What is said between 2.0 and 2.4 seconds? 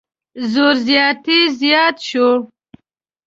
شو.